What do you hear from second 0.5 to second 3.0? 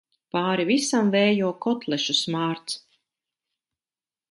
visam vējo kotlešu smārds.